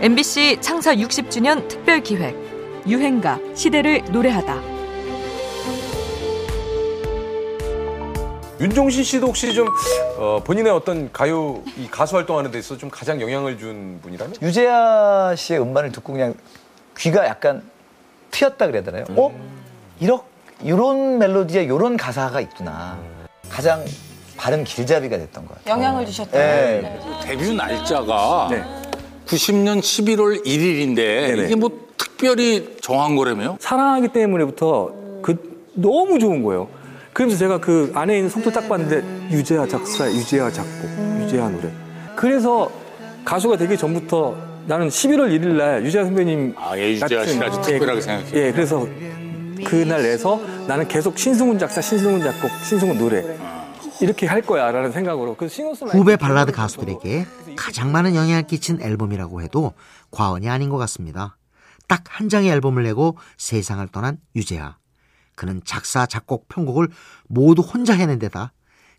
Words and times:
MBC 0.00 0.58
창사 0.60 0.94
60주년 0.94 1.66
특별 1.68 2.02
기획 2.02 2.36
유행가 2.86 3.40
시대를 3.54 4.04
노래하다. 4.10 4.76
윤종신 8.60 9.04
씨도 9.04 9.26
혹시 9.28 9.52
좀 9.54 9.68
어, 10.18 10.40
본인의 10.44 10.72
어떤 10.72 11.12
가요 11.12 11.62
이 11.76 11.88
가수 11.88 12.16
활동하는 12.16 12.50
데 12.50 12.58
있어서 12.58 12.78
좀 12.78 12.90
가장 12.90 13.20
영향을 13.20 13.58
준 13.58 13.98
분이라면? 14.02 14.36
유재하 14.42 15.34
씨의 15.36 15.60
음반을 15.60 15.92
듣고 15.92 16.12
그냥 16.12 16.34
귀가 16.96 17.26
약간 17.26 17.62
트였다 18.30 18.66
그래야 18.66 18.82
되나요? 18.82 19.04
어? 19.16 19.34
이렇 19.98 20.24
이런 20.62 21.18
멜로디에 21.18 21.64
이런 21.64 21.96
가사가 21.96 22.40
있구나. 22.40 22.98
가장 23.50 23.84
발음 24.36 24.64
길잡이가 24.64 25.16
됐던 25.16 25.46
것 25.46 25.54
같아요. 25.58 25.74
영향을 25.74 26.06
주셨다. 26.06 26.38
네. 26.38 27.00
데뷔 27.24 27.54
날짜가 27.54 28.48
네. 28.50 28.85
90년 29.26 29.80
11월 29.80 30.44
1일인데 30.44 31.44
이게 31.44 31.54
뭐 31.56 31.70
특별히 31.96 32.76
정한 32.80 33.16
거라며요? 33.16 33.56
사랑하기 33.60 34.08
때문에부터 34.08 34.92
그 35.22 35.36
너무 35.74 36.18
좋은 36.18 36.42
거예요. 36.42 36.68
그러면서 37.12 37.38
제가 37.38 37.58
그 37.58 37.90
안에 37.94 38.16
있는 38.16 38.30
속도 38.30 38.50
딱 38.50 38.68
봤는데 38.68 39.02
유재하 39.34 39.66
작사, 39.66 40.06
유재하 40.10 40.50
작곡, 40.50 41.22
유재하 41.22 41.48
노래. 41.48 41.70
그래서 42.14 42.70
가수가 43.24 43.56
되기 43.56 43.76
전부터 43.76 44.36
나는 44.66 44.88
11월 44.88 45.28
1일 45.30 45.46
날 45.56 45.84
유재하 45.84 46.04
선배님 46.04 46.54
아, 46.56 46.76
예, 46.76 46.92
유재하 46.92 47.08
같은- 47.24 47.42
아주 47.42 47.58
예, 47.58 47.62
특별하게 47.62 48.00
생각해요. 48.00 48.46
예, 48.46 48.52
그래서 48.52 48.86
그날 49.64 50.02
내서 50.02 50.40
나는 50.66 50.86
계속 50.86 51.18
신승훈 51.18 51.58
작사, 51.58 51.80
신승훈 51.80 52.20
작곡, 52.22 52.50
신승훈 52.64 52.98
노래 52.98 53.24
이렇게 54.00 54.26
할 54.26 54.42
거야라는 54.42 54.92
생각으로 54.92 55.36
그 55.36 55.46
후배 55.46 56.16
발라드 56.16 56.52
가수들에게 56.52 57.26
가장 57.56 57.92
많은 57.92 58.14
영향을 58.14 58.42
끼친 58.46 58.80
앨범이라고 58.82 59.42
해도 59.42 59.72
과언이 60.10 60.48
아닌 60.48 60.68
것 60.68 60.76
같습니다. 60.78 61.36
딱 61.88 62.02
한 62.08 62.28
장의 62.28 62.50
앨범을 62.50 62.82
내고 62.82 63.16
세상을 63.36 63.86
떠난 63.88 64.18
유재하. 64.34 64.76
그는 65.34 65.60
작사, 65.64 66.06
작곡, 66.06 66.48
편곡을 66.48 66.88
모두 67.28 67.62
혼자 67.62 67.92
해낸 67.94 68.18
데다 68.18 68.52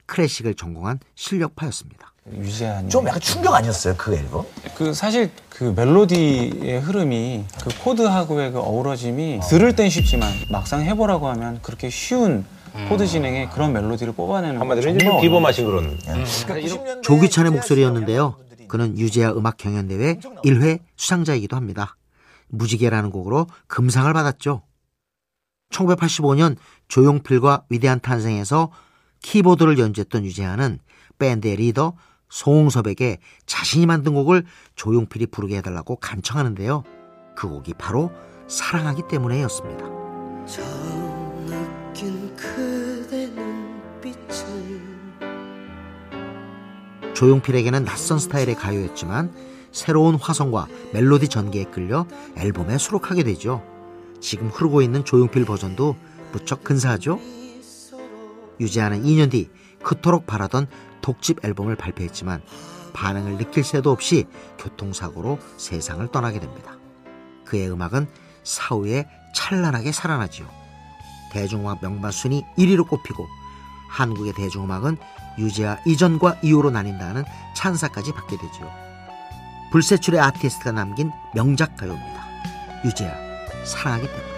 클래식을 0.05 0.53
전공한 0.53 0.99
실력파였습니다. 1.15 2.13
유재한 2.33 2.89
좀 2.89 3.07
약간 3.07 3.21
충격 3.21 3.53
아니었어요 3.55 3.95
그 3.97 4.13
앨범? 4.13 4.45
그 4.75 4.93
사실 4.93 5.31
그 5.49 5.73
멜로디의 5.75 6.81
흐름이 6.81 7.45
그 7.63 7.69
코드하고의 7.83 8.51
그 8.51 8.59
어우러짐이 8.59 9.39
들을 9.49 9.75
땐 9.75 9.89
쉽지만 9.89 10.29
막상 10.51 10.81
해보라고 10.81 11.27
하면 11.29 11.59
그렇게 11.61 11.89
쉬운 11.89 12.45
코드 12.89 13.05
진행에 13.05 13.49
그런 13.49 13.73
멜로디를 13.73 14.13
뽑아내는 14.13 14.59
한마디로 14.59 14.91
이제 14.91 15.05
좀 15.05 15.21
비범하신 15.21 15.65
그런. 15.65 15.97
조규찬의 17.01 17.51
목소리였는데요. 17.51 18.37
그는 18.67 18.97
유재하 18.97 19.31
음악 19.31 19.57
경연대회 19.57 20.15
1회 20.43 20.79
수상자이기도 20.95 21.55
합니다. 21.55 21.95
무지개라는 22.49 23.11
곡으로 23.11 23.47
금상을 23.67 24.11
받았죠. 24.11 24.63
1985년 25.71 26.55
조용필과 26.87 27.65
위대한 27.69 27.99
탄생에서 27.99 28.71
키보드를 29.21 29.79
연주했던 29.79 30.23
유재하는 30.23 30.79
밴드의 31.19 31.57
리더 31.57 31.93
송웅섭에게 32.29 33.19
자신이 33.45 33.85
만든 33.85 34.13
곡을 34.13 34.45
조용필이 34.75 35.27
부르게 35.27 35.57
해달라고 35.57 35.97
간청하는데요. 35.97 36.83
그 37.35 37.49
곡이 37.49 37.73
바로 37.77 38.11
사랑하기 38.47 39.03
때문에였습니다. 39.09 39.85
조용필에게는 47.15 47.85
낯선 47.85 48.19
스타일의 48.19 48.53
가요였지만 48.53 49.33
새로운 49.71 50.13
화성과 50.13 50.67
멜로디 50.93 51.27
전개에 51.27 51.63
끌려 51.63 52.05
앨범에 52.35 52.77
수록하게 52.77 53.23
되죠. 53.23 53.63
지금 54.21 54.49
흐르고 54.49 54.83
있는 54.83 55.05
조용필 55.05 55.45
버전도 55.45 55.95
무척 56.33 56.63
근사하죠? 56.63 57.19
유재하는 58.59 59.01
2년 59.01 59.31
뒤 59.31 59.49
그토록 59.81 60.27
바라던 60.27 60.67
독집 61.01 61.43
앨범을 61.43 61.75
발표했지만 61.75 62.43
반응을 62.93 63.37
느낄 63.39 63.63
새도 63.63 63.89
없이 63.89 64.25
교통사고로 64.59 65.39
세상을 65.57 66.07
떠나게 66.11 66.39
됩니다. 66.39 66.77
그의 67.45 67.71
음악은 67.71 68.07
사후에 68.43 69.07
찬란하게 69.33 69.91
살아나지요. 69.91 70.66
대중음악 71.31 71.79
명반 71.81 72.11
순위 72.11 72.43
1위로 72.57 72.87
꼽히고 72.87 73.27
한국의 73.89 74.33
대중음악은 74.33 74.97
유재하 75.37 75.77
이전과 75.85 76.39
이후로 76.41 76.71
나뉜다는 76.71 77.23
찬사까지 77.55 78.13
받게 78.13 78.37
되지요. 78.37 78.71
불세출의 79.71 80.19
아티스트가 80.19 80.71
남긴 80.71 81.11
명작 81.33 81.77
가요입니다. 81.77 82.25
유재하 82.85 83.13
사랑하기 83.65 84.07
때문에. 84.07 84.37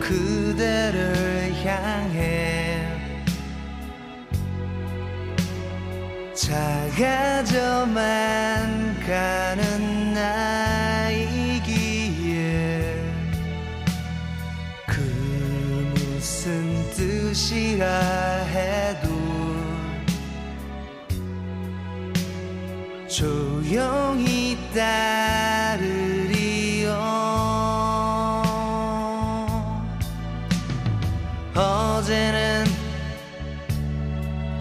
그대를 0.00 1.54
향해 1.64 2.86
작아져만 6.34 7.94
가는 9.06 10.14
나 10.14 11.03
뜻이라 17.34 17.84
해도 18.44 19.08
조용히 23.08 24.56
따르리요. 24.72 26.14
어제는 31.56 32.66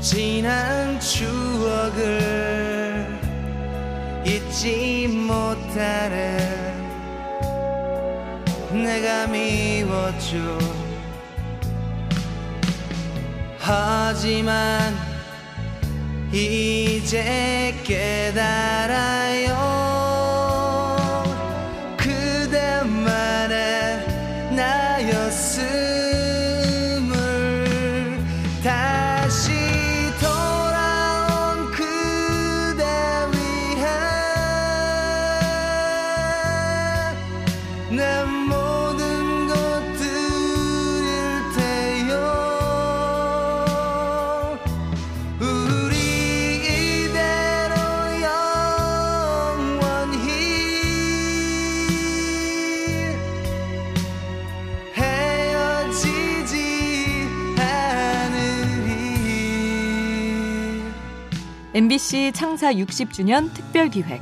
지난 0.02 1.00
추억을 1.00 1.96
잊지 4.26 5.08
못하는 5.10 6.40
내가 8.72 9.28
미웠죠 9.28 10.83
하지만 13.66 14.94
이제 16.34 17.74
깨달아 17.86 19.23
MBC 61.76 62.34
창사 62.36 62.72
60주년 62.72 63.52
특별 63.52 63.90
기획 63.90 64.22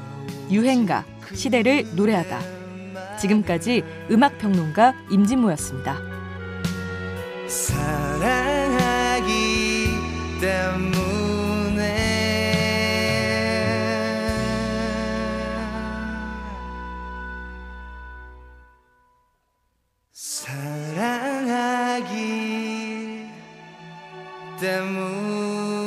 유행가 0.49 1.03
시대를 1.33 1.95
노래하다. 1.97 3.17
지금까지 3.17 3.83
음악 4.09 4.37
평론가 4.37 4.93
임진모였습니다. 5.09 5.97
사랑하기 7.47 9.27
때문에 10.39 11.81
사랑하기 20.13 21.59
때문에 24.61 25.81